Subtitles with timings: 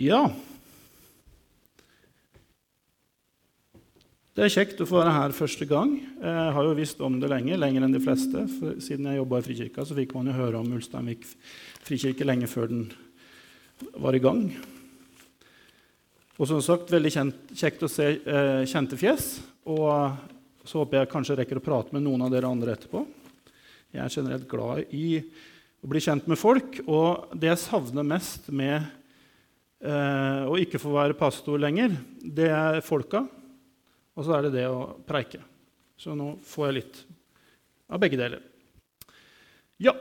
[0.00, 0.30] Ja
[4.32, 5.90] Det er kjekt å få være her første gang.
[6.22, 8.46] Jeg har jo visst om det lenge, lenger enn de fleste.
[8.54, 11.26] For siden jeg jobba i Frikirka, så fikk man jo høre om Ulsteinvik
[11.84, 12.86] frikirke lenge før den
[14.00, 14.46] var i gang.
[16.38, 19.26] Og som sagt, veldig kjent, kjekt å se eh, kjente fjes.
[19.68, 23.04] Og så håper jeg kanskje rekker å prate med noen av dere andre etterpå.
[23.92, 26.80] Jeg er generelt glad i å bli kjent med folk.
[26.86, 28.88] Og det jeg savner mest med
[29.80, 33.24] eh, å ikke få være pastor lenger, det er folka.
[34.16, 35.40] Og så er det det å preike.
[36.00, 37.02] Så nå får jeg litt
[37.90, 38.42] av begge deler.
[39.80, 39.94] Ja,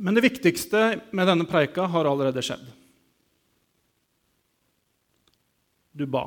[0.00, 2.62] Men det viktigste med denne preika har allerede skjedd.
[5.92, 6.22] Du ba.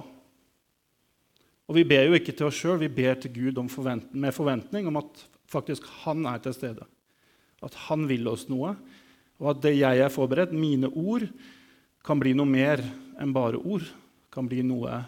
[1.66, 4.86] Og vi ber jo ikke til oss sjøl, vi ber til Gud forvent med forventning
[4.92, 6.86] om at faktisk han er til stede.
[7.66, 8.76] At han vil oss noe,
[9.42, 11.26] og at det jeg er forberedt, mine ord,
[12.04, 12.84] kan bli noe mer
[13.22, 13.86] enn bare ord.
[14.34, 15.00] Kan bli noe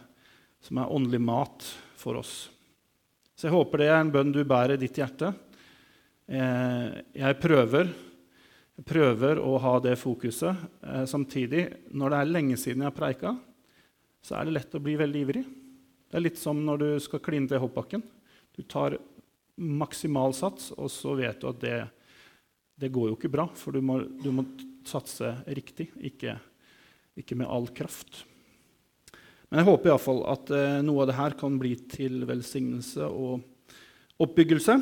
[0.63, 1.65] som er åndelig mat
[1.99, 2.47] for oss.
[3.35, 5.33] Så jeg håper det er en bønn du bærer i ditt hjerte.
[6.25, 7.91] Eh, jeg prøver,
[8.79, 10.63] jeg prøver å ha det fokuset.
[10.81, 13.35] Eh, samtidig, når det er lenge siden jeg har preika,
[14.23, 15.43] så er det lett å bli veldig ivrig.
[16.07, 18.05] Det er litt som når du skal kline til hoppbakken.
[18.55, 18.95] Du tar
[19.59, 21.77] maksimal sats, og så vet du at det,
[22.79, 23.49] det går jo ikke bra.
[23.59, 24.47] For du må, du må
[24.87, 26.39] satse riktig, ikke,
[27.19, 28.23] ikke med all kraft.
[29.49, 33.43] Men jeg håper iallfall at eh, noe av det her kan bli til velsignelse og
[34.25, 34.77] oppbyggelse.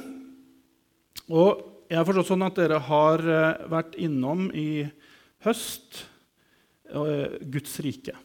[1.30, 4.86] Og jeg har forstått sånn at dere har eh, vært innom i
[5.46, 6.06] høst
[6.90, 8.18] eh, Guds rike.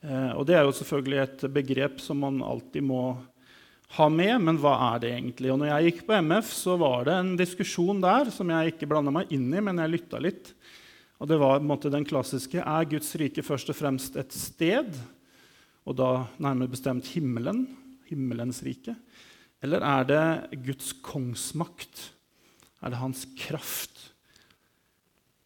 [0.00, 3.02] Og det er jo selvfølgelig et begrep som man alltid må
[3.98, 5.50] ha med, men hva er det egentlig?
[5.52, 8.88] Og når jeg gikk på MF, så var det en diskusjon der som jeg ikke
[8.88, 10.54] blanda meg inn i, men jeg lytta litt.
[11.20, 14.94] Og det var måte, den klassiske Er Guds rike først og fremst et sted,
[15.84, 17.66] og da nærmere bestemt himmelen,
[18.08, 18.94] himmelens rike?
[19.60, 22.06] Eller er det Guds kongsmakt?
[22.80, 24.06] Er det hans kraft?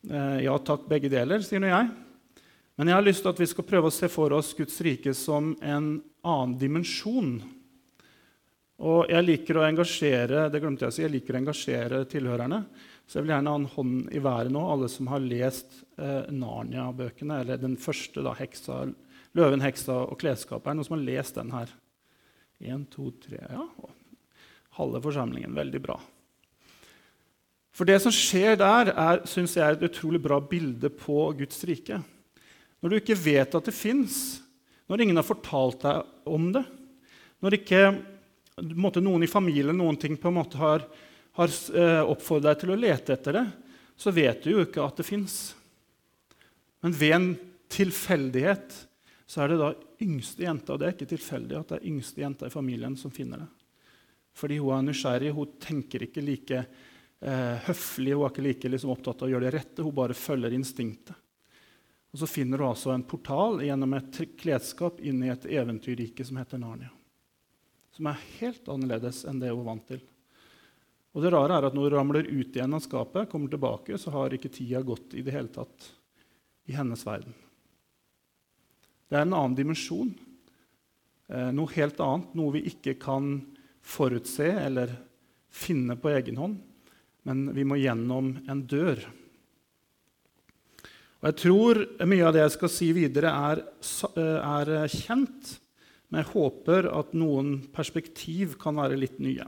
[0.06, 1.90] Eh, ja takk, begge deler, sier nå jeg.
[2.78, 5.14] Men jeg har lyst til at vi skal prøve å se for oss Guds rike
[5.14, 7.36] som en annen dimensjon.
[8.84, 12.64] Og jeg liker å engasjere det glemte jeg å si, jeg liker å engasjere tilhørerne.
[13.06, 16.30] Så jeg vil gjerne ha en hånd i været nå, alle som har lest eh,
[16.32, 17.42] Narnia-bøkene.
[17.42, 18.86] Eller den første, da, heksa,
[19.34, 20.78] 'Løven, heksa og klesskaperen'.
[20.78, 21.72] Noen som har lest den her?
[22.64, 23.66] Én, to, tre Ja,
[24.78, 25.54] halve forsamlingen.
[25.56, 25.98] Veldig bra.
[27.74, 31.64] For det som skjer der, er synes jeg, er et utrolig bra bilde på Guds
[31.66, 31.98] rike.
[32.80, 34.40] Når du ikke vet at det fins,
[34.86, 36.62] når ingen har fortalt deg om det,
[37.42, 37.80] når ikke
[38.78, 40.86] måte, noen i familien noen ting på en måte har
[41.34, 43.44] har eh, oppfordret deg til å lete etter det,
[43.96, 45.38] så vet du jo ikke at det fins.
[46.84, 47.28] Men ved en
[47.72, 48.76] tilfeldighet
[49.26, 49.72] så er det da
[50.04, 53.12] yngste jenta, og det er ikke tilfeldig at det er yngste jenta i familien som
[53.14, 53.50] finner det.
[54.34, 58.94] Fordi hun er nysgjerrig, hun tenker ikke like eh, høflig, hun er ikke like liksom,
[58.94, 61.16] opptatt av å gjøre det rette, hun bare følger instinktet.
[62.14, 66.38] Og Så finner hun altså en portal gjennom et klesskap inn i et eventyrrike som
[66.38, 66.92] heter Narnia.
[67.94, 70.02] Som er helt annerledes enn det hun er vant til.
[71.14, 74.10] Og det rare er at Når du ramler ut igjen av skapet, kommer tilbake, så
[74.10, 75.90] har ikke tida gått i det hele tatt
[76.66, 77.34] i hennes verden.
[79.08, 80.10] Det er en annen dimensjon,
[81.28, 83.36] eh, noe helt annet, noe vi ikke kan
[83.84, 84.90] forutse eller
[85.54, 86.56] finne på egen hånd,
[87.28, 89.04] men vi må gjennom en dør.
[91.22, 93.62] Og Jeg tror mye av det jeg skal si videre, er,
[94.16, 95.58] eh, er kjent,
[96.10, 99.46] men jeg håper at noen perspektiv kan være litt nye.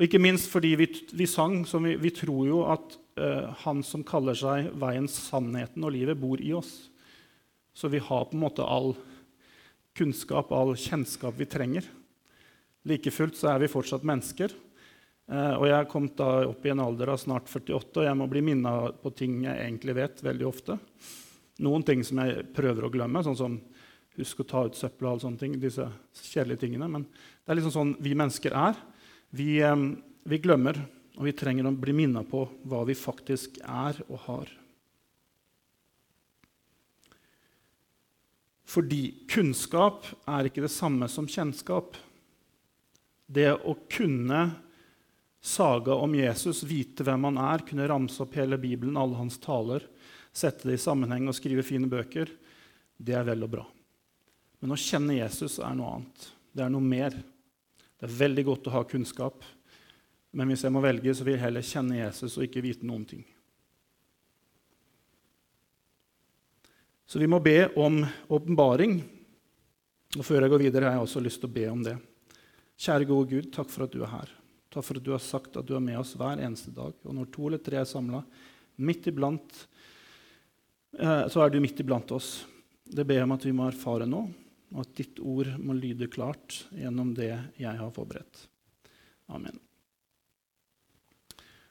[0.00, 3.82] Og ikke minst fordi vi, vi sang som vi, vi, tror jo at uh, han
[3.84, 6.70] som kaller seg veien, sannheten og livet, bor i oss.
[7.76, 8.94] Så vi har på en måte all
[9.92, 11.84] kunnskap, all kjennskap vi trenger.
[12.88, 14.54] Like fullt så er vi fortsatt mennesker.
[15.28, 18.28] Uh, og jeg kommet da opp i en alder av snart 48, og jeg må
[18.32, 18.72] bli minna
[19.02, 20.78] på ting jeg egentlig vet veldig ofte.
[21.60, 23.60] Noen ting som jeg prøver å glemme, sånn som
[24.16, 25.60] husk å ta ut søpla og alle sånne ting.
[25.60, 25.84] disse
[26.24, 26.88] kjedelige tingene.
[26.88, 28.80] Men det er liksom sånn vi mennesker er.
[29.30, 29.60] Vi,
[30.24, 30.78] vi glemmer,
[31.16, 34.50] og vi trenger å bli minnet på hva vi faktisk er og har.
[38.70, 41.96] Fordi kunnskap er ikke det samme som kjennskap.
[43.26, 44.44] Det å kunne
[45.40, 49.86] saga om Jesus, vite hvem han er, kunne ramse opp hele Bibelen, alle hans taler,
[50.32, 52.30] sette det i sammenheng og skrive fine bøker,
[53.00, 53.66] det er vel og bra.
[54.60, 56.26] Men å kjenne Jesus er noe annet.
[56.52, 57.16] Det er noe mer.
[58.00, 59.44] Det er veldig godt å ha kunnskap,
[60.32, 63.04] men hvis jeg må velge, så vil jeg heller kjenne Jesus og ikke vite noen
[63.04, 63.24] ting.
[67.10, 67.98] Så vi må be om
[68.30, 69.00] åpenbaring.
[70.14, 71.96] Og før jeg går videre, har jeg også lyst til å be om det.
[72.80, 74.30] Kjære gode Gud, takk for at du er her.
[74.70, 76.94] Takk for at du har sagt at du er med oss hver eneste dag.
[77.02, 78.22] Og når to eller tre er samla,
[78.86, 79.64] midt iblant,
[80.96, 82.46] eh, så er du midt iblant oss.
[82.86, 84.22] Det ber jeg om at vi må erfare nå,
[84.74, 88.46] og at ditt ord må lyde klart gjennom det jeg har forberedt.
[89.30, 89.58] Amen.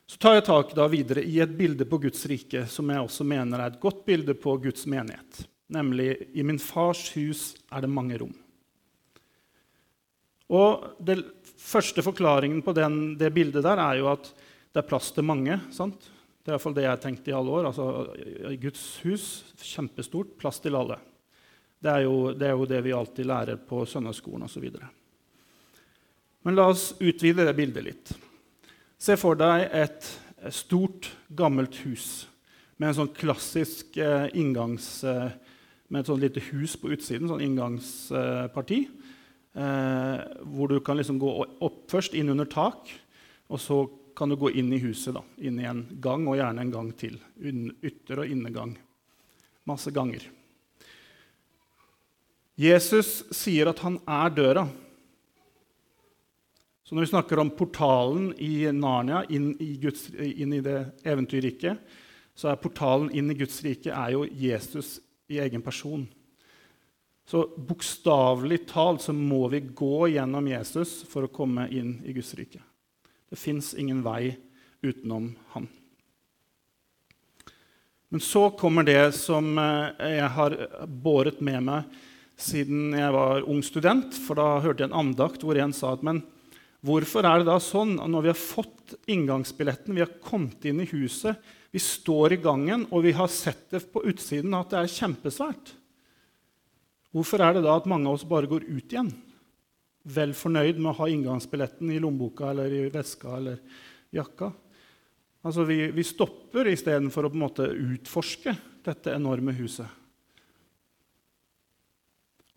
[0.09, 3.25] Så tar jeg tak da videre i et bilde på Guds rike som jeg også
[3.29, 5.43] mener er et godt bilde på Guds menighet.
[5.69, 8.33] Nemlig i min fars hus er det mange rom.
[10.49, 11.21] Og Den
[11.59, 14.31] første forklaringen på den, det bildet der er jo at
[14.73, 15.59] det er plass til mange.
[15.69, 16.09] sant?
[16.41, 17.69] Det er iallfall det jeg har tenkt i alle år.
[17.69, 17.85] Altså,
[18.57, 19.25] Guds hus,
[19.61, 20.97] kjempestort, plass til alle.
[21.79, 24.65] Det er, jo, det er jo det vi alltid lærer på søndagsskolen osv.
[26.43, 28.11] Men la oss utvide det bildet litt.
[28.99, 30.09] Se for deg et
[30.51, 32.27] stort, gammelt hus
[32.79, 34.99] med en sånn klassisk eh, inngangs...
[35.03, 35.29] Eh,
[35.89, 38.79] med et sånn lite hus på utsiden, sånn inngangsparti,
[39.57, 40.19] eh,
[40.53, 41.31] hvor du kan liksom gå
[41.65, 42.91] opp først, inn under tak,
[43.49, 43.79] og så
[44.17, 45.15] kan du gå inn i huset.
[45.17, 47.17] da, Inn i en gang, og gjerne en gang til.
[47.41, 48.75] Ytter- og innegang.
[49.65, 50.27] Masse ganger.
[52.59, 54.65] Jesus sier at han er døra.
[56.83, 61.79] Så når vi snakker om portalen i Narnia, inn i, Guds, inn i det eventyrriket,
[62.35, 64.97] så er portalen inn i Guds rike er jo Jesus
[65.29, 66.07] i egen person.
[67.29, 72.33] Så bokstavelig talt så må vi gå gjennom Jesus for å komme inn i Guds
[72.39, 72.59] rike.
[73.29, 74.33] Det fins ingen vei
[74.81, 75.69] utenom han.
[78.09, 80.55] Men så kommer det som eh, jeg har
[80.89, 81.99] båret med meg
[82.39, 84.15] siden jeg var ung student.
[84.25, 86.23] For da hørte jeg en andakt hvor en sa at men
[86.79, 90.79] Hvorfor er det da sånn at når vi har fått inngangsbilletten, vi har kommet inn
[90.79, 91.35] i huset,
[91.75, 95.73] vi står i gangen, og vi har sett det på utsiden at det er kjempesvært?
[97.11, 99.11] Hvorfor er det da at mange av oss bare går ut igjen?
[100.07, 103.59] Vel fornøyd med å ha inngangsbilletten i lommeboka eller i veska eller
[104.15, 104.53] jakka?
[105.43, 108.55] Altså, Vi, vi stopper istedenfor å på en måte utforske
[108.87, 109.98] dette enorme huset.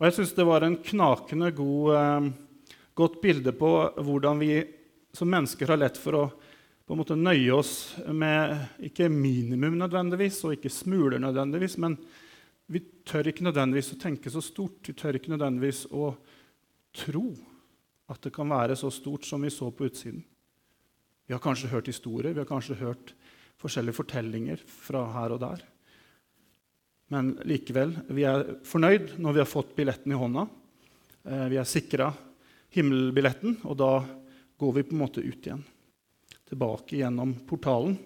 [0.03, 2.25] Og Jeg syns det var en knakende god eh,
[2.91, 3.69] godt bilde på
[4.03, 4.57] hvordan vi
[5.15, 6.23] som mennesker har lett for å
[6.83, 7.71] på en måte nøye oss
[8.11, 11.95] med ikke minimum nødvendigvis, og ikke smuler nødvendigvis, men
[12.67, 14.83] vi tør ikke nødvendigvis å tenke så stort.
[14.83, 16.11] Vi tør ikke nødvendigvis å
[16.99, 17.23] tro
[18.11, 20.19] at det kan være så stort som vi så på utsiden.
[21.23, 23.15] Vi har kanskje hørt historier, vi har kanskje hørt
[23.63, 25.63] forskjellige fortellinger fra her og der.
[27.13, 30.47] Men likevel, vi er fornøyd når vi har fått billetten i hånda.
[31.29, 32.07] Eh, vi er sikra
[32.73, 33.91] himmelbilletten, og da
[34.57, 35.61] går vi på en måte ut igjen.
[36.49, 37.99] Tilbake gjennom portalen.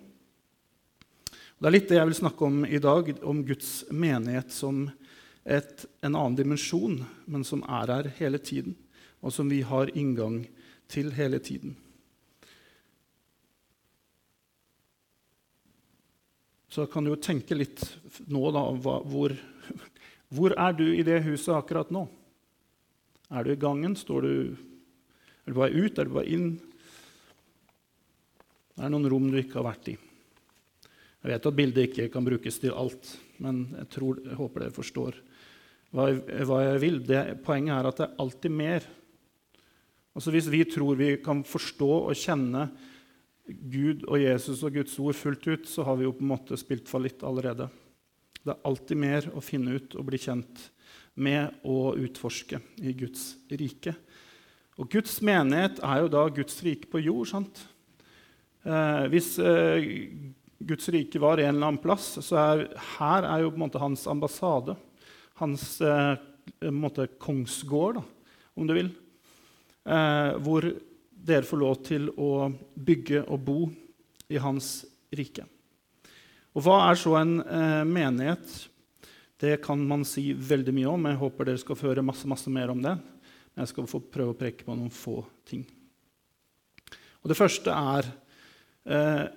[1.55, 4.83] Det er litt det jeg vil snakke om i dag, om Guds menighet som
[5.47, 6.99] et, en annen dimensjon,
[7.31, 8.75] men som er her hele tiden,
[9.23, 10.41] og som vi har inngang
[10.91, 11.79] til hele tiden.
[16.69, 17.83] Så kan du jo tenke litt
[18.27, 18.63] nå, da,
[19.07, 19.35] hvor,
[20.35, 22.03] hvor er du i det huset akkurat nå?
[23.31, 23.95] Er du i gangen?
[23.99, 24.33] Står du,
[25.45, 25.99] er du bare ut?
[25.99, 26.49] Er du bare inn?
[28.75, 29.95] Det er noen rom du ikke har vært i.
[31.23, 33.09] Jeg vet at bildet ikke kan brukes til alt,
[33.43, 35.17] men jeg, tror, jeg håper dere forstår
[35.95, 36.99] hva jeg, hva jeg vil.
[37.07, 38.85] Det, poenget er at det er alltid mer.
[40.17, 42.67] Altså Hvis vi tror vi kan forstå og kjenne
[43.47, 46.57] Gud og Jesus og Guds ord fullt ut, så har vi jo på en måte
[46.59, 47.69] spilt fallitt allerede.
[48.41, 50.67] Det er alltid mer å finne ut og bli kjent
[51.17, 53.95] med å utforske i Guds rike.
[54.77, 57.27] Og Guds menighet er jo da Guds rike på jord.
[57.31, 57.63] sant?
[58.67, 59.87] Eh, hvis eh,
[60.59, 62.63] Guds rike var en eller annen plass, så er
[62.97, 64.77] her er jo på en måte hans ambassade.
[65.41, 66.13] Hans eh,
[66.73, 68.05] måte, kongsgård, da,
[68.57, 68.91] om du vil.
[69.87, 70.67] Eh, hvor
[71.27, 73.59] dere får lov til å bygge og bo
[74.31, 75.45] i hans rike.
[76.55, 78.53] Og hva er så en eh, menighet?
[79.37, 81.09] Det kan man si veldig mye om.
[81.11, 82.95] Jeg håper dere skal få høre masse, masse mer om det.
[82.97, 85.67] Men jeg skal få prøve å preke på noen få ting.
[87.21, 88.09] Og Det første er
[88.87, 89.27] eh,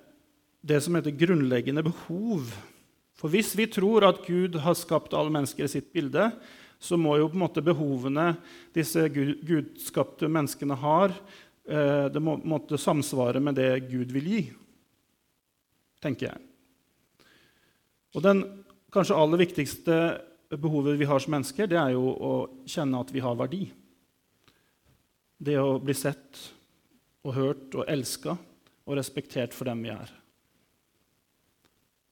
[0.61, 2.49] det som heter grunnleggende behov.
[3.19, 6.31] For hvis vi tror at Gud har skapt alle mennesker i sitt bilde,
[6.81, 8.31] så må jo på en måte behovene
[8.73, 11.13] disse gudskapte menneskene har,
[11.61, 14.39] det må måtte samsvare med det Gud vil gi,
[16.01, 16.39] tenker jeg.
[18.17, 18.41] Og den
[18.91, 19.97] kanskje aller viktigste
[20.59, 22.33] behovet vi har som mennesker, det er jo å
[22.67, 23.61] kjenne at vi har verdi.
[25.41, 26.41] Det å bli sett
[27.25, 30.11] og hørt og elska og respektert for dem vi er.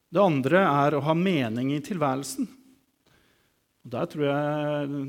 [0.10, 2.48] Det andre er å ha mening i tilværelsen.
[3.86, 5.04] Og Der tror jeg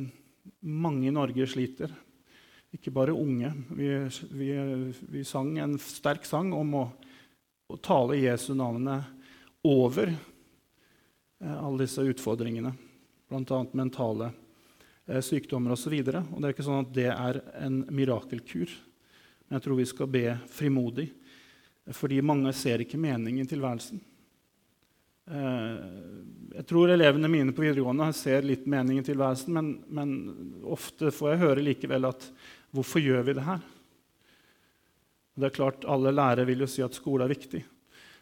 [0.61, 1.93] mange i Norge sliter.
[2.71, 3.51] Ikke bare unge.
[3.75, 3.89] Vi,
[4.31, 4.51] vi,
[5.11, 6.85] vi sang en sterk sang om å,
[7.67, 9.09] å tale Jesu navnet
[9.67, 12.71] over eh, alle disse utfordringene,
[13.29, 13.59] bl.a.
[13.73, 14.31] mentale
[15.07, 15.97] eh, sykdommer osv.
[16.05, 18.71] Det er ikke sånn at det er en mirakelkur.
[19.49, 21.09] Men jeg tror vi skal be frimodig,
[21.91, 23.99] fordi mange ser ikke mening i tilværelsen.
[25.31, 25.75] Eh,
[26.57, 30.15] jeg tror elevene mine på videregående ser litt mening i tilværelsen, men, men,
[30.71, 32.27] ofte får jeg høre likevel at
[32.71, 33.67] 'Hvorfor gjør vi det her?'
[35.41, 37.65] Det er klart, Alle lærere vil jo si at skole er viktig,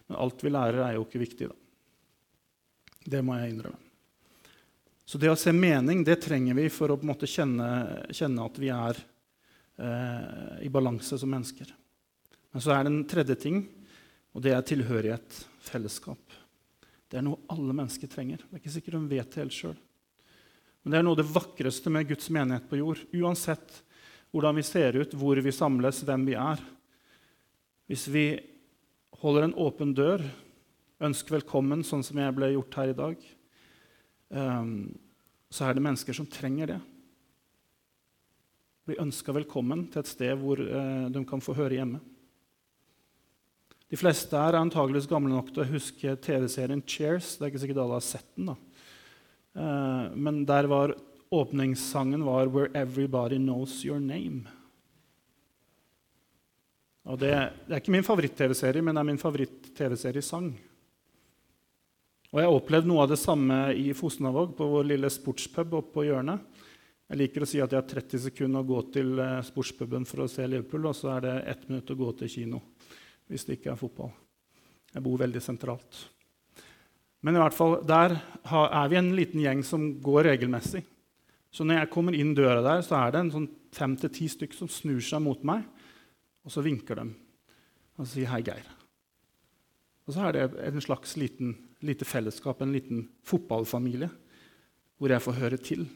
[0.09, 1.49] men alt vi lærer, er jo ikke viktig.
[1.49, 1.55] da.
[3.05, 3.79] Det må jeg innrømme.
[5.09, 8.45] Så det å se mening det trenger vi for å på en måte kjenne, kjenne
[8.45, 8.99] at vi er
[9.81, 11.73] eh, i balanse som mennesker.
[12.53, 13.63] Men så er det en tredje ting,
[14.37, 16.21] og det er tilhørighet, fellesskap.
[17.09, 18.45] Det er noe alle mennesker trenger.
[18.45, 19.79] Det er ikke sikkert de vet det helt sjøl.
[20.83, 23.01] Men det er noe av det vakreste med Guds menighet på jord.
[23.17, 23.81] Uansett
[24.33, 26.61] hvordan vi ser ut, hvor vi samles, hvem vi er.
[27.89, 28.27] Hvis vi
[29.23, 30.23] holder en åpen dør,
[31.05, 33.25] ønsker velkommen, sånn som jeg ble gjort her i dag,
[34.35, 34.73] um,
[35.49, 36.79] så er det mennesker som trenger det.
[38.89, 42.03] Bli ønska velkommen til et sted hvor uh, de kan få høre hjemme.
[43.89, 47.39] De fleste her er antageligvis gamle nok til å huske TV-serien Cheers.
[47.39, 48.51] Det er ikke sikkert alle har sett den.
[48.53, 48.59] da.
[49.57, 50.93] Uh, men der var
[51.31, 54.47] åpningssangen var 'Where Everybody Knows Your Name'.
[57.09, 57.33] Og det,
[57.67, 60.51] det er ikke min favoritt-TV-serie, men det er min favoritt-TV-serie-sang.
[62.29, 65.95] Og Jeg har opplevd noe av det samme i Fosnavåg, på vår lille sportspub oppe
[65.95, 66.43] på hjørnet.
[67.09, 70.27] Jeg liker å si at jeg har 30 sekunder å gå til eh, sportspuben for
[70.27, 72.61] å se Liverpool, og så er det ett minutt å gå til kino
[73.29, 74.13] hvis det ikke er fotball.
[74.93, 76.03] Jeg bor veldig sentralt.
[77.25, 80.85] Men i hvert fall, der er vi en liten gjeng som går regelmessig.
[81.59, 84.29] Så når jeg kommer inn døra der, så er det en sånn fem til ti
[84.31, 85.65] stykker som snur seg mot meg,
[86.47, 87.09] og så vinker de
[87.99, 88.75] og sier 'Hei, Geir'.
[90.07, 94.09] Og så er det en slags liten, lite fellesskap, en liten fotballfamilie,
[94.99, 95.89] hvor jeg får høre til.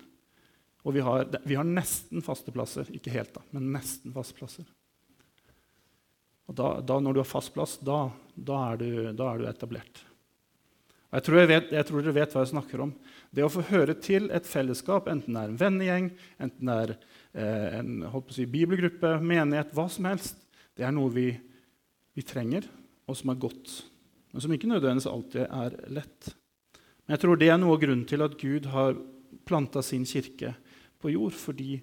[0.83, 2.91] Og vi har, vi har nesten faste plasser.
[2.91, 4.67] Ikke helt, da, men nesten faste plasser.
[6.51, 9.47] Og da, da, når du har fast plass, da, da, er, du, da er, du,
[9.47, 10.03] etablert.
[11.13, 12.93] Jeg tror, jeg, vet, jeg tror, dere vet hva jeg snakker om.
[13.37, 16.07] Det å få høre til et fellesskap, enten det er en vennegjeng,
[16.41, 20.41] enten det er eh, en si, bibelgruppe, menighet, hva som helst,
[20.73, 21.27] det er noe vi,
[22.17, 22.65] vi trenger,
[23.05, 23.75] og som er godt.
[24.33, 26.33] Men som ikke nødvendigvis alltid er lett.
[27.05, 28.97] Men jeg tror det er noe av grunnen til at Gud har
[29.45, 30.55] planta sin kirke
[31.03, 31.75] på jord, fordi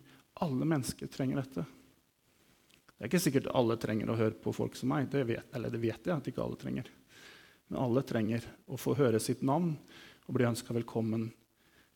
[0.42, 1.68] alle mennesker trenger dette.
[3.00, 5.06] Det er ikke sikkert alle trenger å høre på folk som meg.
[5.14, 6.90] Det vet, eller det vet jeg at ikke alle trenger.
[7.70, 9.76] Men alle trenger å få høre sitt navn
[10.28, 11.28] og bli ønska velkommen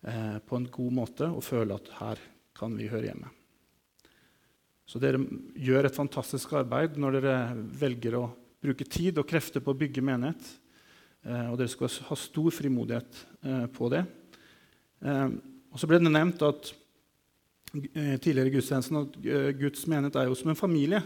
[0.05, 2.21] eh, på en god måte og føle at her
[2.57, 3.31] kan vi høre hjemme.
[4.85, 5.21] Så dere
[5.57, 7.37] gjør et fantastisk arbeid når dere
[7.81, 8.27] velger å
[8.63, 10.45] bruke tid og krefter på å bygge menighet.
[11.25, 14.05] Eh, og dere skal ha stor frimodighet eh, på det.
[15.03, 15.27] Eh,
[15.73, 16.73] og så ble det nevnt at
[17.73, 20.99] Eh, tidligere gudstjenesten at eh, Guds menighet er jo som en familie.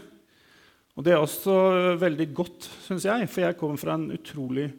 [0.98, 1.52] Og Det er også
[2.00, 4.72] veldig godt, syns jeg, for jeg kommer fra en utrolig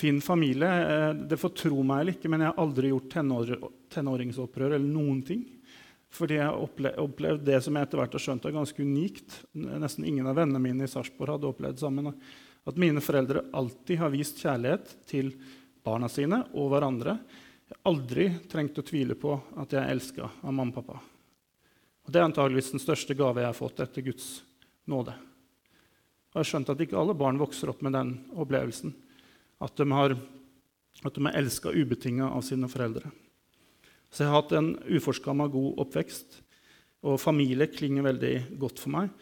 [0.00, 0.68] fin familie.
[0.68, 3.50] Eh, det får tro meg eller ikke, men jeg har aldri gjort tenår,
[3.92, 5.42] tenåringsopprør eller noen ting.
[6.12, 9.36] Fordi jeg har opplevd det som jeg etter hvert har skjønt er ganske unikt.
[9.52, 12.08] Nesten ingen av vennene mine i Sarpsborg hadde opplevd sammen.
[12.68, 15.34] At mine foreldre alltid har vist kjærlighet til
[15.84, 17.18] barna sine og hverandre.
[17.68, 21.00] Jeg har aldri trengt å tvile på at jeg er elska av mamma og pappa.
[22.04, 24.30] Og Det er antageligvis den største gave jeg har fått etter Guds
[24.88, 25.16] nåde.
[26.32, 28.94] Og Jeg har skjønt at ikke alle barn vokser opp med den opplevelsen.
[29.60, 30.14] At de har,
[31.04, 33.10] at de er elska ubetinga av sine foreldre.
[34.08, 36.40] Så jeg har hatt en uforskamma god oppvekst,
[37.04, 39.12] og familie klinger veldig godt for meg.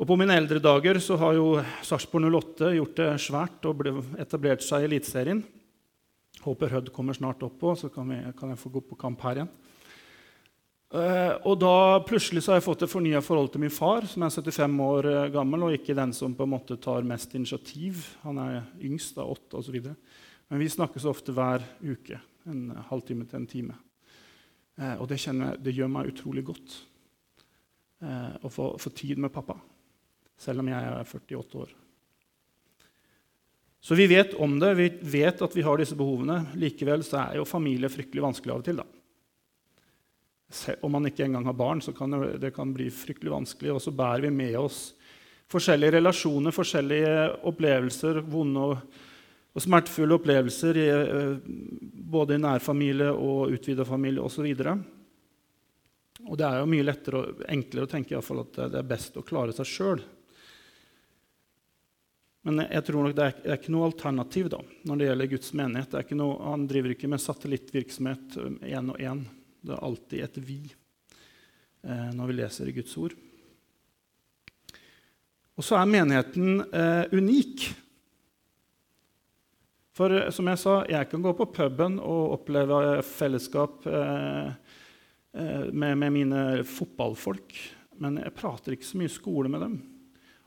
[0.00, 3.82] Og På mine eldre dager så har jo Sarpsborg 08 gjort det svært og
[4.22, 5.42] etablert seg i Eliteserien.
[6.40, 9.20] Håper Hødd kommer snart opp òg, så kan, vi, kan jeg få gå på kamp
[9.26, 9.50] her igjen.
[10.90, 14.24] Uh, og da plutselig så har jeg fått et fornya forhold til min far, som
[14.26, 18.08] er 75 år uh, gammel, og ikke den som på en måte tar mest initiativ.
[18.24, 19.76] Han er yngst, da, åtte osv.
[20.50, 22.18] Men vi snakkes ofte hver uke.
[22.50, 23.78] En halvtime til en time.
[24.80, 26.80] Uh, og det, jeg, det, gjør meg utrolig godt
[28.00, 29.58] å få, få, tid med pappa,
[30.40, 31.74] selv om jeg er 48 år.
[33.84, 34.86] Så vi vet om det, vi
[35.20, 36.38] vet at vi har disse behovene.
[36.56, 38.80] Likevel så er jo familie fryktelig vanskelig av og til.
[38.80, 38.99] da.
[40.80, 43.74] Om man ikke engang har barn, så kan det, det kan bli fryktelig vanskelig.
[43.76, 44.80] Og så bærer vi med oss
[45.50, 47.14] forskjellige relasjoner, forskjellige
[47.50, 48.98] opplevelser, vonde og
[49.50, 51.38] Og smertefulle opplevelser i, eh,
[52.06, 54.46] både i nærfamilie og utvida familie osv.
[56.28, 58.86] Og det er jo mye lettere og enklere å tenke i fall, at det er
[58.86, 60.04] best å klare seg sjøl.
[62.46, 65.32] Men jeg tror nok det er, det er ikke noe alternativ da, når det gjelder
[65.34, 66.14] Guds menighet.
[66.14, 68.38] Noe, han driver ikke med satellittvirksomhet
[68.70, 69.26] én og én.
[69.60, 70.62] Det er alltid et vi
[71.84, 73.16] eh, når vi leser i Guds ord.
[75.60, 77.66] Og så er menigheten eh, unik.
[79.96, 84.52] For eh, som jeg sa, jeg kan gå på puben og oppleve fellesskap eh,
[85.36, 87.56] eh, med, med mine fotballfolk,
[88.00, 89.76] men jeg prater ikke så mye skole med dem.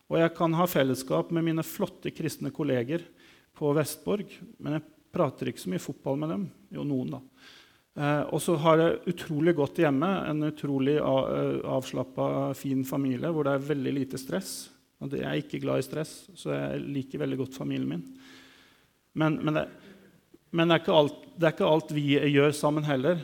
[0.09, 3.05] Og jeg kan ha fellesskap med mine flotte kristne kolleger
[3.53, 6.47] på Vestborg, men jeg prater ikke så mye fotball med dem.
[6.73, 7.21] Jo, noen, da.
[7.93, 10.09] Eh, og så har jeg utrolig godt hjemme.
[10.29, 14.53] En utrolig eh, avslappa, fin familie hvor det er veldig lite stress.
[15.03, 18.03] Og jeg er ikke glad i stress, så jeg liker veldig godt familien min.
[19.19, 19.65] Men, men, det,
[20.55, 23.19] men det, er alt, det, er ikke alt, vi gjør sammen heller.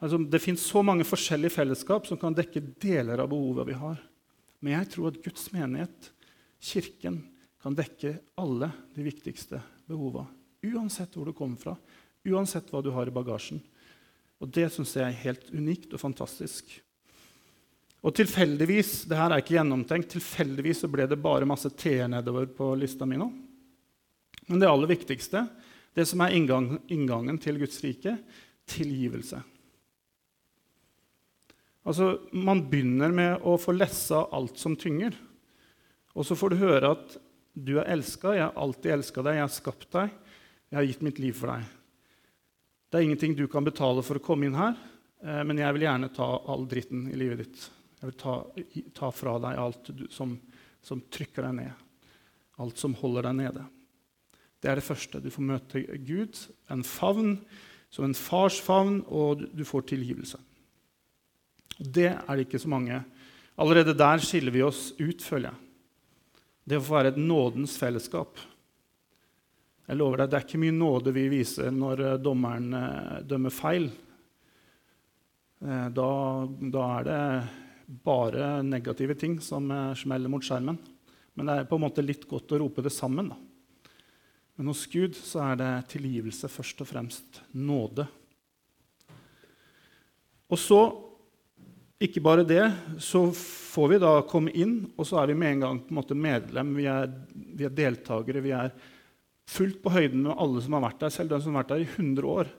[0.00, 3.98] Altså, det fins så mange forskjellige fellesskap som kan dekke deler av behovet vi har.
[4.60, 6.12] Men jeg tror at Guds menighet,
[6.60, 7.18] Kirken,
[7.60, 10.24] kan dekke alle de viktigste behova.
[10.64, 11.74] Uansett hvor du kommer fra,
[12.28, 13.60] uansett hva du har i bagasjen.
[14.40, 16.72] Og Det syns jeg er helt unikt og fantastisk.
[18.00, 22.48] Og tilfeldigvis det her er ikke gjennomtenkt, tilfeldigvis så ble det bare masse T-er nedover
[22.56, 23.28] på lista mi nå.
[24.48, 25.44] Men det aller viktigste,
[25.94, 28.16] det som er inngang, inngangen til Guds rike,
[28.70, 29.42] tilgivelse.
[31.84, 35.12] Altså, Man begynner med å få lessa alt som tynger.
[36.16, 37.18] Og så får du høre at
[37.54, 40.16] du er elska, jeg har alltid elska deg, jeg har skapt deg,
[40.70, 41.79] jeg har gitt mitt liv for deg.
[42.90, 44.74] Det er ingenting du kan betale for å komme inn her,
[45.22, 47.66] eh, men jeg vil gjerne ta all dritten i livet ditt.
[48.00, 48.34] Jeg vil ta,
[48.96, 50.32] ta fra deg alt du, som,
[50.82, 51.84] som, trykker deg ned,
[52.58, 53.66] alt som holder deg nede.
[54.60, 55.20] Det er det første.
[55.22, 56.40] Du får møte Gud,
[56.72, 57.36] en favn
[57.94, 60.40] som en fars favn, og du får tilgivelse.
[61.78, 62.98] Det er det ikke så mange.
[63.60, 65.66] Allerede der skiller vi oss ut, føler jeg.
[66.70, 68.38] Det å få være et nådens fellesskap.
[69.90, 73.50] Jeg lover deg, Det er ikke mye nåde vi viser når eh, dommeren eh, dømmer
[73.50, 73.88] feil.
[75.66, 76.10] Eh, da,
[76.46, 77.22] da er det
[78.06, 79.66] bare negative ting som
[79.98, 80.78] smeller mot skjermen.
[81.34, 83.32] Men det er på en måte litt godt å rope det sammen.
[83.32, 83.90] Da.
[84.54, 87.42] Men hos Gud så er det tilgivelse først og fremst.
[87.58, 88.06] Nåde.
[90.46, 90.80] Og så
[91.98, 92.62] ikke bare det,
[93.02, 95.98] så får vi da komme inn, og så er vi med en gang på en
[95.98, 96.76] måte medlem.
[96.78, 98.46] Vi er, vi er deltakere.
[98.46, 98.70] Vi er
[99.50, 101.84] fullt på høyden med alle som har vært der, selv de som har vært der
[101.84, 102.50] i 100 år.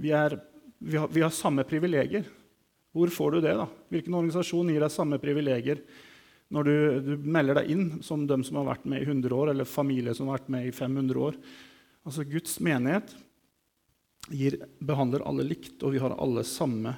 [0.00, 0.36] Vi, er,
[0.78, 2.28] vi, har, vi har, samme privilegier.
[2.96, 3.56] Hvor får du det?
[3.58, 3.66] da?
[3.92, 5.82] Hvilken organisasjon gir deg samme privilegier
[6.50, 6.76] når du,
[7.06, 10.16] du, melder deg inn som de som har vært med i 100 år, eller familie
[10.18, 11.36] som har vært med i 500 år?
[12.02, 13.12] Altså Guds menighet
[14.34, 16.96] gir, behandler alle likt, og vi har alle samme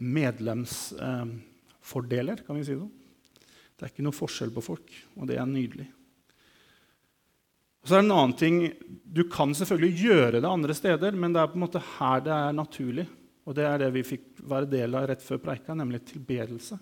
[0.00, 1.46] medlemsfordeler,
[1.90, 2.88] medlemsfordeler, kan vi si det
[3.76, 5.88] Det er ikke noe forskjell på folk, og det er nydelig.
[7.84, 8.72] Så er det en annen ting,
[9.10, 12.30] Du kan selvfølgelig gjøre det andre steder, men det er på en måte her det
[12.34, 13.06] er naturlig.
[13.48, 16.78] Og det er det vi fikk være del av rett før preika, nemlig tilbedelse.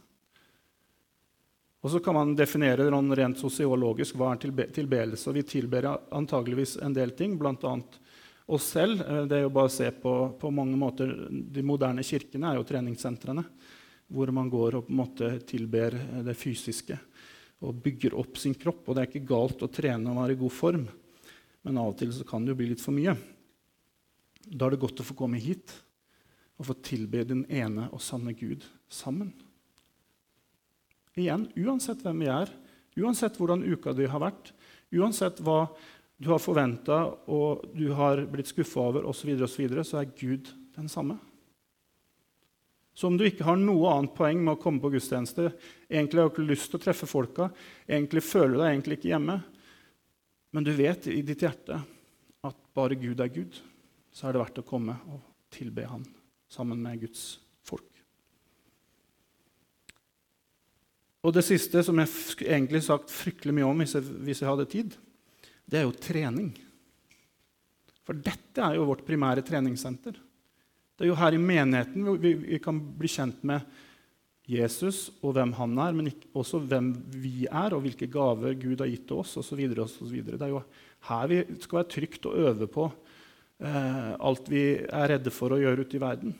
[1.80, 5.30] Og så kan man definere rent sosiologisk hva er tilbedelse.
[5.30, 7.74] Og vi tilber antageligvis en del ting, bl.a
[8.48, 9.00] oss selv.
[9.00, 12.58] Eh, det er jo bare å se på, på mange måter, De moderne kirkene er
[12.58, 13.44] jo treningssentrene
[14.08, 16.96] hvor man går og på en måte tilber eh, det fysiske
[17.64, 18.84] og bygger opp sin kropp.
[18.86, 20.86] Og det er ikke galt å trene og være i god form,
[21.66, 23.16] men av og til så kan det jo bli litt for mye.
[24.48, 25.74] Da er det godt å få komme hit
[26.58, 29.32] og få tilbe den ene og sanne Gud sammen.
[31.18, 32.50] Igjen, uansett hvem vi er,
[32.98, 34.52] uansett hvordan uka di har vært,
[34.94, 35.64] uansett hva
[36.18, 39.86] du har forventa og du har blitt skuffa over osv., så, videre, og så, videre,
[39.86, 41.18] så er Gud den samme.
[42.98, 45.52] Så om du ikke har noe annet poeng med å komme på gudstjeneste,
[45.87, 47.46] egentlig har du ikke lyst til å treffe folka,
[47.87, 49.37] egentlig føler du deg egentlig ikke hjemme,
[50.50, 51.78] men du vet i ditt hjerte
[52.48, 53.54] at bare Gud er Gud,
[54.11, 55.22] så er det verdt å komme og
[55.54, 56.02] tilbe Han
[56.50, 57.22] sammen med Guds
[57.62, 57.87] folk.
[61.22, 64.70] Og det siste, som jeg egentlig sagt fryktelig mye om hvis jeg, hvis jeg hadde
[64.74, 64.98] tid,
[65.70, 66.50] det er jo trening.
[68.02, 70.18] For dette er jo vårt primære treningssenter.
[70.98, 73.62] Det er jo her i menigheten vi, vi kan bli kjent med
[74.48, 78.90] Jesus og hvem han er, men også hvem vi er, og hvilke gaver Gud har
[78.90, 79.61] gitt til oss osv.
[79.68, 80.62] Det er jo
[81.11, 85.61] her vi skal være trygt og øve på eh, alt vi er redde for å
[85.61, 86.34] gjøre ute i verden.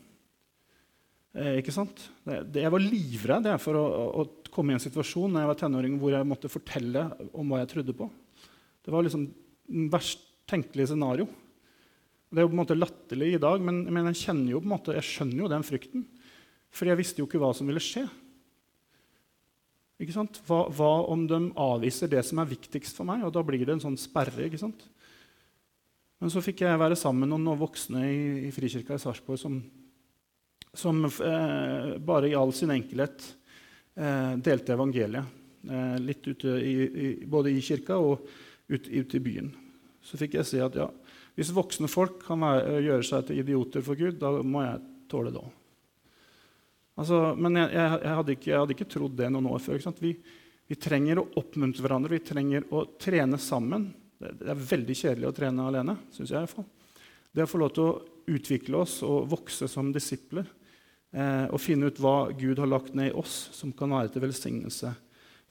[1.37, 2.09] Eh, ikke sant?
[2.25, 3.87] Det, det, jeg var livredd for å,
[4.25, 7.61] å, komme i en situasjon når jeg var tenåring hvor jeg måtte fortelle om hva
[7.63, 8.09] jeg trodde på.
[8.83, 9.29] Det var liksom
[9.93, 11.27] verst tenkelige tenkelig scenario.
[12.29, 15.07] Det er jo på en måte latterlig i dag, men, men jeg, jo måte, jeg
[15.07, 16.05] skjønner jo den frykten.
[16.75, 18.05] For jeg visste jo ikke hva som ville skje.
[19.99, 20.39] Ikke sant?
[20.47, 23.25] Hva, hva, om de avviser det som er viktigst for meg?
[23.27, 24.47] Og da blir det en sånn sperre.
[24.47, 24.85] ikke sant?
[26.19, 29.59] Men så fikk jeg være sammen med noen voksne i, i Frikirka i Sarpsborg som,
[30.75, 33.25] som eh, bare i all sin enkelhet
[33.97, 35.35] eh, delte evangeliet.
[35.69, 38.23] Eh, litt ute i, i, både i kirka og
[38.69, 39.51] ute, ute, i byen.
[40.09, 40.89] Så fikk jeg si at ja,
[41.37, 45.33] hvis voksne folk kan være, gjøre seg til idioter for Gud, da må jeg tåle
[45.35, 45.55] det òg.
[46.99, 49.85] Altså, men jeg, jeg, jeg, hadde ikke, jeg, hadde ikke, trodd det noen år før.
[50.03, 50.17] Vi,
[50.67, 53.87] vi, trenger å oppmuntre hverandre, vi trenger å trene sammen.
[54.19, 55.95] Det, det er veldig kjedelig å trene alene.
[56.17, 56.67] Synes jeg i hvert fall.
[57.31, 57.99] Det å få lov til å
[58.35, 60.49] utvikle oss og vokse som disipler
[61.15, 64.27] eh, og finne ut hva Gud har lagt ned i oss, som kan være til
[64.27, 64.91] velsignelse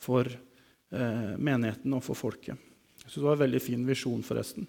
[0.03, 2.66] for eh, menigheten og for folket.
[3.07, 4.65] Jeg synes Det var en veldig fin visjon, forresten.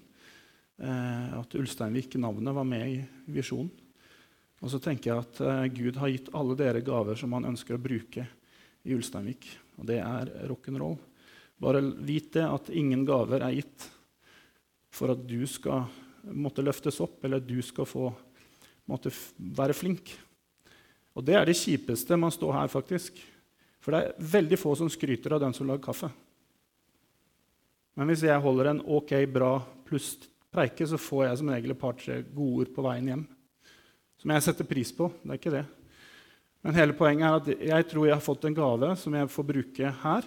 [0.78, 2.98] Eh, at Ulsteinvik-navnet var med i
[3.34, 3.72] visjonen.
[4.62, 7.74] Og så tenker jeg at uh, Gud har gitt alle dere gaver som han ønsker
[7.74, 8.24] å bruke
[8.86, 9.48] i Ulsteinvik.
[9.78, 10.94] Og det er rock'n'roll.
[11.58, 13.88] Bare vit det at ingen gaver er gitt
[14.94, 15.88] for at du skal
[16.30, 18.12] måtte løftes opp, eller at du skal få
[18.86, 20.14] måtte være flink.
[21.18, 23.18] Og det er det kjipeste man står her, faktisk.
[23.82, 26.10] For det er veldig få som skryter av den som lager kaffe.
[27.98, 29.56] Men hvis jeg holder en ok, bra
[29.88, 30.12] pluss
[30.54, 33.26] preike, så får jeg som regel et par-tre gode ord på veien hjem
[34.18, 35.08] som jeg setter pris på.
[35.22, 35.64] Det er ikke det.
[36.66, 39.46] Men hele poenget er at jeg tror jeg har fått en gave som jeg får
[39.52, 40.26] bruke her,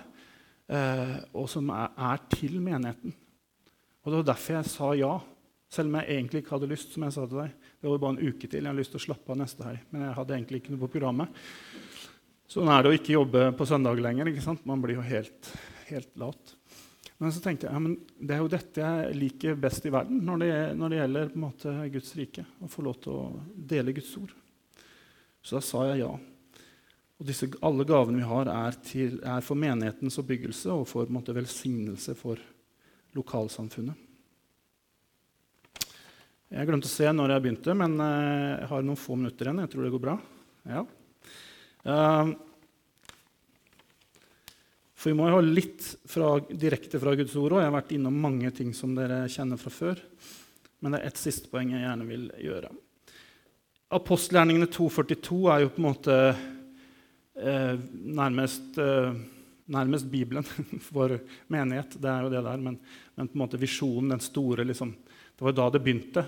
[0.71, 3.13] eh, og som er, til menigheten.
[4.01, 5.11] Og Det var derfor jeg sa ja,
[5.71, 6.93] selv om jeg egentlig ikke hadde lyst.
[6.93, 7.51] som jeg sa til deg.
[7.81, 8.63] Det var bare en uke til.
[8.63, 10.83] Jeg hadde lyst til å slappe av neste helg, men jeg hadde egentlig ikke noe
[10.85, 11.43] på programmet.
[12.51, 14.27] Sånn er det å ikke jobbe på søndag lenger.
[14.27, 14.65] ikke sant?
[14.65, 15.53] Man blir jo helt,
[15.87, 16.55] helt lat.
[17.21, 20.41] Men så tenkte jeg ja, det er jo dette jeg liker best i verden når
[20.41, 22.45] det, når det gjelder måte, Guds rike.
[22.57, 24.31] Å få lov til å dele Guds ord.
[25.45, 26.09] Så da sa jeg ja.
[27.21, 31.35] Og disse, alle gavene vi har, er, til, er for menighetens oppbyggelse og for måte,
[31.37, 32.41] velsignelse for
[33.13, 34.07] lokalsamfunnet.
[36.51, 39.61] Jeg glemte å se når jeg begynte, men eh, jeg har noen få minutter igjen.
[39.61, 40.15] Jeg tror det går bra.
[40.67, 40.81] Ja.
[41.85, 42.33] Uh,
[45.01, 47.63] for vi må jo ha litt fra, direkte fra Guds ord òg.
[47.63, 50.01] Jeg har vært innom mange ting som dere kjenner fra før.
[50.81, 52.69] Men det er ett siste poeng jeg gjerne vil gjøre.
[53.97, 57.81] Apostelgjerningene 242 er jo på en måte eh,
[58.21, 59.17] nærmest, eh,
[59.73, 60.45] nærmest, Bibelen
[60.91, 61.17] for
[61.49, 61.97] menighet.
[61.97, 62.77] Det er jo det der, men,
[63.17, 64.93] men på en måte visjonen, den store liksom,
[65.33, 66.27] Det var jo da det begynte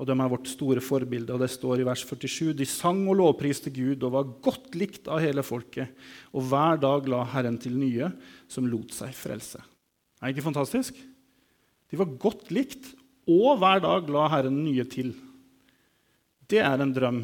[0.00, 1.34] og de er vårt store forbilde.
[1.34, 5.10] Og det står i vers 47.: De sang og lovpriste Gud og var godt likt
[5.12, 5.92] av hele folket.
[6.32, 8.08] Og hver dag la Herren til nye,
[8.48, 9.60] som lot seg frelse.
[10.20, 10.96] Er ikke fantastisk?
[11.90, 12.94] De var godt likt,
[13.28, 15.12] og hver dag la Herren nye til.
[16.48, 17.20] Det er en drøm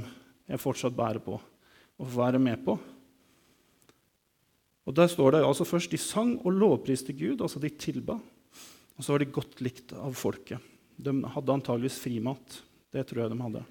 [0.47, 1.39] jeg fortsatt bærer på
[1.97, 2.77] å får være med på.
[4.87, 8.21] Og Der står det altså først de sang og lovpriste Gud, altså de tilba.
[8.97, 10.61] Og så var de godt likt av folket.
[10.97, 12.63] De hadde antageligvis frimat.
[12.95, 13.63] Det tror jeg de hadde.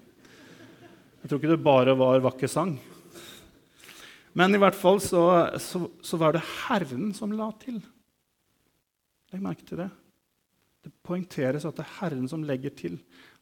[1.22, 2.76] Jeg tror ikke det bare var vakker sang.
[4.36, 5.22] Men i hvert fall så,
[5.62, 7.80] så, så var det Herren som la til.
[9.32, 9.88] Legg merke til det.
[10.86, 12.98] Det poengteres at det er Herren som legger til.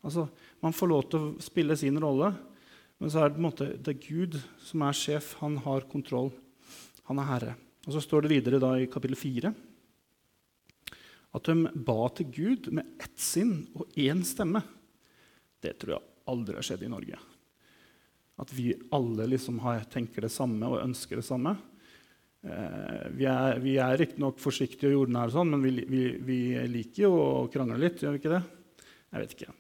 [0.07, 0.29] Altså,
[0.63, 2.31] Man får lov til å spille sin rolle,
[3.03, 5.35] men så er det på en måte det er Gud som er sjef.
[5.43, 6.31] Han har kontroll.
[7.11, 7.57] Han er herre.
[7.85, 9.53] Og Så står det videre da i kapittel 4
[11.35, 14.63] at de ba til Gud med ett sinn og én stemme.
[15.65, 17.21] Det tror jeg aldri har skjedd i Norge.
[18.41, 21.55] At vi alle liksom har, tenker det samme og ønsker det samme.
[22.45, 27.07] Eh, vi er, vi er riktignok forsiktige og jordnære, sånn, men vi, vi, vi, liker
[27.07, 28.03] jo å krangle litt.
[28.03, 28.43] gjør vi ikke det?
[29.15, 29.55] Jeg vet ikke.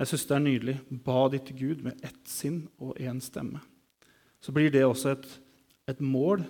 [0.00, 0.78] Jeg syns det er nydelig.
[1.04, 3.60] Ba ditt Gud med ett sinn og én stemme.
[4.42, 5.28] Så blir det også et,
[5.92, 6.46] et mål,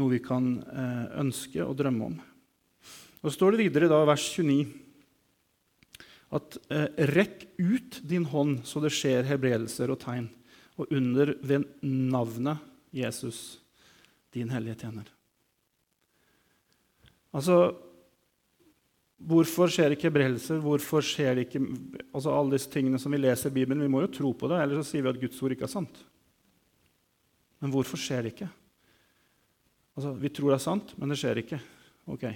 [0.00, 2.18] noe vi kan eh, ønske og drømme om.
[3.22, 4.81] Og Så står det videre i vers 29
[6.32, 10.30] at eh, rekk ut din hånd så det skjer hebredelser og tegn,
[10.80, 13.60] og under ved navnet Jesus,
[14.32, 15.08] din hellige tjener.
[17.32, 17.72] Altså
[19.22, 20.58] Hvorfor skjer ikke hebredelser?
[20.58, 21.60] Hvorfor skjer det ikke
[22.10, 23.84] altså alle disse tingene som vi leser i Bibelen?
[23.84, 25.70] Vi må jo tro på det, ellers så sier vi at Guds ord ikke er
[25.70, 26.00] sant.
[27.62, 28.48] Men hvorfor skjer det ikke?
[29.94, 31.60] Altså, Vi tror det er sant, men det skjer ikke.
[32.10, 32.26] Ok.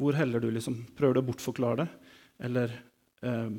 [0.00, 0.78] Hvor heller du liksom?
[0.96, 1.88] Prøver du å bortforklare det?
[2.42, 2.74] Eller
[3.22, 3.50] eh,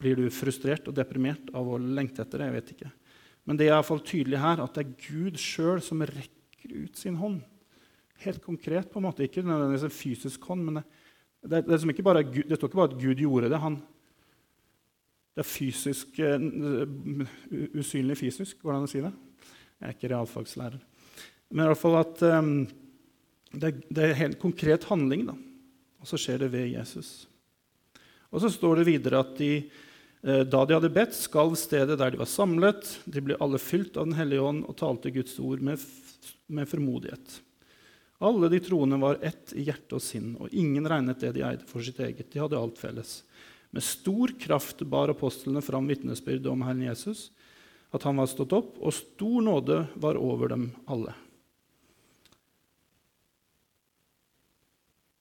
[0.00, 2.48] blir du frustrert og deprimert av å lengte etter det?
[2.48, 2.90] Jeg vet ikke.
[3.48, 7.18] Men det er iallfall tydelig her at det er Gud sjøl som rekker ut sin
[7.18, 7.40] hånd.
[8.20, 9.24] Helt konkret, på en måte.
[9.24, 10.88] Ikke nødvendigvis en fysisk hånd, men det,
[11.40, 13.58] Det, det, ikke bare, det, står ikke bare at Gud gjorde det.
[13.62, 13.78] Han,
[15.32, 17.22] det er fysisk, uh,
[17.80, 19.12] usynlig fysisk, går det an å si det?
[19.80, 20.82] Jeg er ikke realfagslærer.
[21.48, 22.52] Men i hvert fall at um,
[23.56, 25.38] det, det, er helt konkret handling, da.
[25.96, 27.24] og så skjer det ved Jesus.
[28.30, 29.52] Og så står det videre at de,
[30.26, 32.96] uh, da de hadde bedt, skalv stedet der de var samlet.
[33.04, 35.82] De ble alle fylt av Den hellige ånd og talte Guds ord med,
[36.46, 37.40] med formodighet.
[38.20, 41.64] Alle de troende var ett i hjerte og sinn, og ingen regnet det de eide,
[41.64, 42.28] for sitt eget.
[42.28, 43.22] De hadde alt felles.
[43.72, 47.30] Med stor kraft bar apostlene fram vitnesbyrdet om Herren Jesus,
[47.90, 51.14] at han var stått opp, og stor nåde var over dem alle.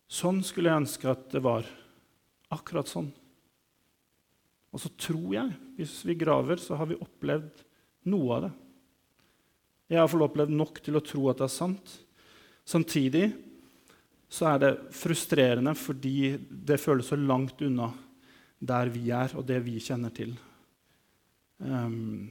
[0.09, 1.69] Sånn skulle jeg ønske at det var.
[2.53, 3.09] Akkurat sånn.
[4.69, 7.63] Og så tror jeg, hvis vi graver, så har vi opplevd
[8.09, 8.51] noe av det.
[9.89, 11.93] Jeg har iallfall opplevd nok til å tro at det er sant.
[12.69, 13.25] Samtidig
[14.29, 17.89] så er det frustrerende fordi det føles så langt unna
[18.59, 20.35] der vi er, og det vi kjenner til.
[21.57, 22.27] Um,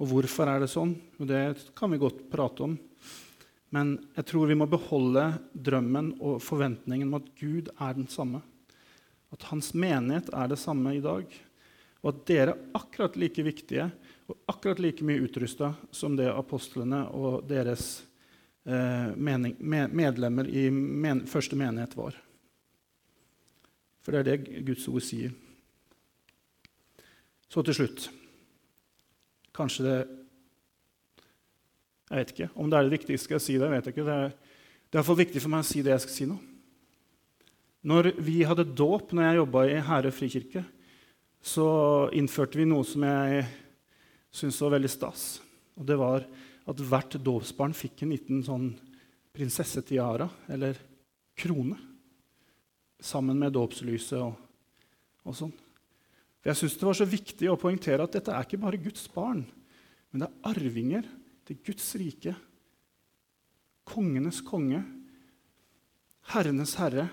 [0.00, 0.94] og hvorfor er det sånn?
[1.18, 1.42] Det
[1.76, 2.76] kan vi godt prate om.
[3.70, 8.42] Men jeg tror vi må beholde drømmen og forventningen om at Gud er den samme.
[9.30, 11.26] At hans menighet er det samme i dag.
[12.02, 13.90] Og at dere er akkurat like viktige
[14.30, 18.00] og akkurat like mye utrusta som det apostlene og deres
[18.64, 19.56] Eh, mening,
[19.90, 22.16] medlemmer i men, første menighet var.
[24.04, 25.32] For det er det Guds ord sier.
[27.50, 28.10] Så til slutt
[29.56, 29.96] Kanskje det
[32.10, 33.68] Jeg vet ikke om det er det viktigste skal jeg si det.
[33.68, 34.04] jeg vet ikke.
[34.06, 36.38] Det er, det er iallfall viktig for meg å si det jeg skal si nå.
[37.86, 40.64] Når vi hadde dåp når jeg jobba i Herøy frikirke,
[41.40, 41.66] så
[42.12, 43.44] innførte vi noe som jeg
[44.34, 45.22] syntes var veldig stas.
[45.78, 46.26] Og det var
[46.68, 48.72] at hvert dåpsbarn fikk en liten sånn
[49.32, 50.76] prinsessetiara, eller
[51.38, 51.78] krone,
[53.00, 54.34] sammen med dåpslyset og,
[55.24, 55.54] og sånn.
[56.42, 59.06] For Jeg syns det var så viktig å poengtere at dette er ikke bare Guds
[59.14, 59.46] barn,
[60.10, 61.08] men det er arvinger
[61.50, 62.36] til Guds rike.
[63.90, 64.84] Kongenes konge,
[66.30, 67.08] herrenes herre,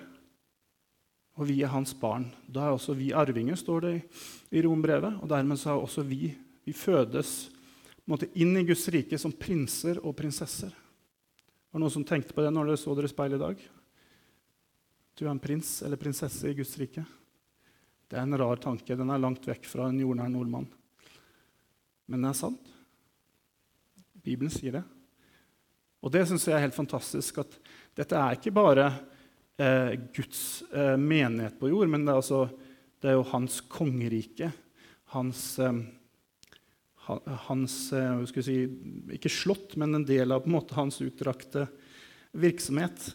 [1.38, 2.28] og vi er hans barn.
[2.46, 3.94] Da er også vi arvinger, står det
[4.54, 5.20] i Rombrevet.
[5.22, 6.36] Og dermed så er også vi
[6.68, 7.48] Vi fødes
[8.04, 10.68] måte, inn i Guds rike som prinser og prinsesser.
[10.68, 13.62] Var det noen som tenkte på det når dere så dere i speilet i dag?
[15.16, 17.06] Du er en prins eller prinsesse i Guds rike.
[18.04, 19.00] Det er en rar tanke.
[19.00, 20.68] Den er langt vekk fra en jordnær nordmann.
[22.12, 22.77] Men det er sant.
[24.24, 24.84] Bibelen sier det.
[26.04, 27.42] Og det syns jeg er helt fantastisk.
[27.44, 27.58] at
[27.98, 28.88] Dette er ikke bare
[29.60, 32.46] eh, Guds eh, menighet på jord, men det er, altså,
[33.02, 34.52] det er jo hans kongerike.
[35.16, 35.82] Hans eh,
[37.48, 38.58] hans eh, si,
[39.16, 41.68] Ikke slott, men en del av en måte, hans utdrakte
[42.38, 43.12] virksomhet.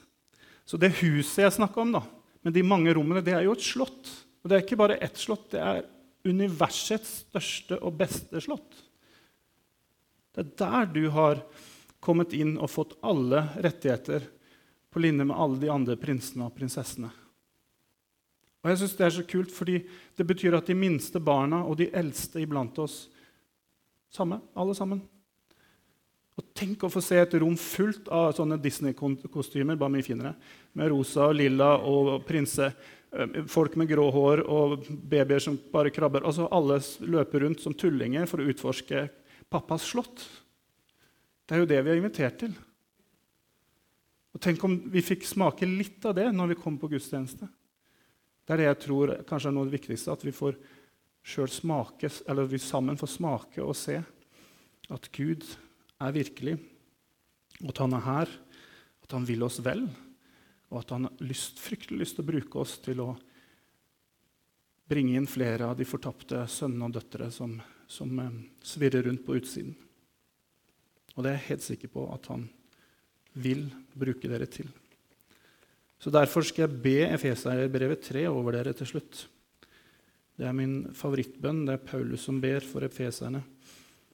[0.64, 2.02] Så det huset jeg snakka om, da,
[2.42, 4.12] med de mange rommene, det er jo et slott.
[4.42, 5.84] Og det er ikke bare ett slott, det er
[6.26, 8.80] universets største og beste slott.
[10.32, 11.42] Det er der du har
[12.02, 14.24] kommet inn og fått alle rettigheter
[14.92, 17.10] på linje med alle de andre prinsene og prinsessene.
[18.62, 19.82] Og jeg synes Det er så kult, fordi
[20.16, 23.08] det betyr at de minste barna og de eldste iblant oss
[24.12, 25.02] samme, alle sammen.
[26.38, 30.34] Og Tenk å få se et rom fullt av sånne Disney-kostymer, bare mye finere,
[30.72, 32.70] med rosa og lilla og prinse,
[33.12, 36.24] eh, folk med grå hår og babyer som bare krabber.
[36.24, 39.08] Altså Alle løper rundt som tullinger for å utforske
[39.52, 40.24] pappas slott.
[41.46, 42.54] Det er jo det vi er invitert til.
[44.32, 47.48] Og Tenk om vi fikk smake litt av det når vi kom på gudstjeneste.
[48.42, 50.14] Det er det jeg tror kanskje er noe av det viktigste.
[50.14, 50.56] At vi får
[51.52, 52.10] smake,
[52.50, 54.00] vi sammen får smake og se
[54.92, 55.44] at Gud
[56.02, 56.56] er virkelig,
[57.62, 58.32] at han er her,
[59.04, 59.84] at han vil oss vel,
[60.72, 63.12] og at han har lyst, fryktelig lyst til å bruke oss til å
[64.88, 67.54] bringe inn flere av de fortapte sønnene og døtre som,
[67.92, 69.74] som eh, svirrer rundt på utsiden.
[71.12, 72.46] Og det er jeg helt sikker på at han
[73.36, 73.66] vil
[73.98, 74.68] bruke dere til.
[76.02, 79.26] Så Derfor skal jeg be Efeserbrevet 3 over dere til slutt.
[80.34, 81.66] Det er min favorittbønn.
[81.68, 83.42] Det er Paulus som ber for efeserne.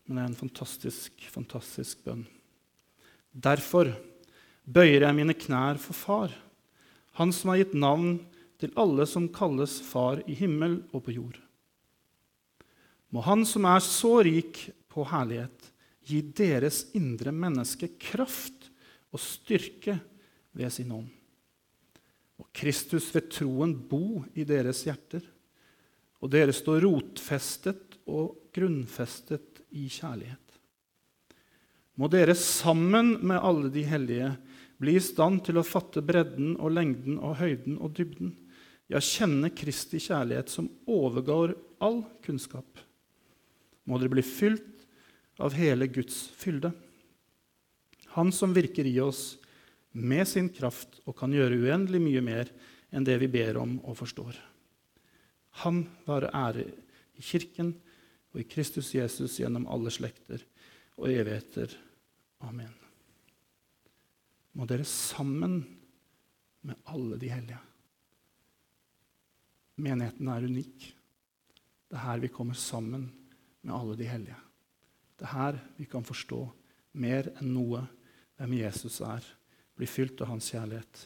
[0.04, 2.26] Men det er en fantastisk, fantastisk bønn.
[3.32, 3.94] Derfor
[4.68, 6.36] bøyer jeg mine knær for Far,
[7.18, 8.20] Han som har gitt navn
[8.60, 11.38] til alle som kalles Far i himmel og på jord.
[13.14, 15.70] Må Han som er så rik på herlighet,
[16.08, 18.68] gi deres indre menneske kraft
[19.12, 19.98] og styrke
[20.56, 21.08] ved sin ånd.
[22.38, 25.24] Og Kristus ved troen bo i deres hjerter
[26.18, 30.42] og dere står rotfestet og grunnfestet i kjærlighet.
[31.98, 34.32] Må dere sammen med alle de hellige
[34.78, 38.28] Bli i stand til å fatte bredden og lengden og høyden og dybden.
[38.86, 42.78] Ja, kjenne Kristi kjærlighet som overgår all kunnskap.
[43.88, 44.84] Må dere bli fylt
[45.40, 46.72] av hele Guds fylde.
[48.18, 49.38] Han som virker i oss
[49.96, 52.50] med sin kraft og kan gjøre uendelig mye mer
[52.92, 54.36] enn det vi ber om og forstår.
[55.64, 56.66] Han være ære
[57.18, 57.72] i Kirken
[58.34, 60.44] og i Kristus Jesus gjennom alle slekter
[60.98, 61.72] og evigheter.
[62.44, 62.74] Amen.
[64.52, 65.60] Må dere sammen
[66.66, 67.60] med alle de hellige.
[69.78, 70.88] Menigheten er unik.
[71.88, 73.06] Det er her vi kommer sammen
[73.68, 74.40] med alle de hellige.
[75.18, 76.40] Det er her vi kan forstå
[76.98, 77.84] mer enn noe
[78.38, 79.24] hvem Jesus er,
[79.76, 81.04] bli fylt av hans kjærlighet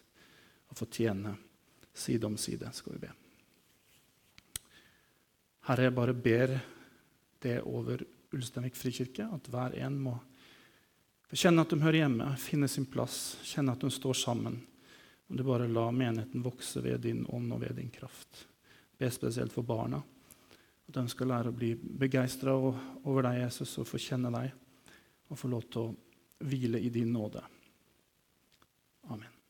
[0.70, 1.34] og få tjene
[1.92, 2.70] side om side.
[2.72, 3.12] Skal vi be.
[5.68, 6.54] Herre, jeg bare ber
[7.42, 10.14] det over Ulsteinvik frikirke, at hver en må
[11.32, 14.60] kjenne at de hører hjemme, finne sin plass, kjenne at de står sammen.
[15.28, 18.46] Og du bare la menigheten vokse ved din ånd og ved din kraft.
[19.00, 20.02] Be spesielt for barna.
[20.88, 24.50] At de skal lære å bli begeistra over deg, Jesus, og få kjenne deg
[25.32, 27.40] og få lov til å hvile i din nåde.
[29.08, 29.41] Amen.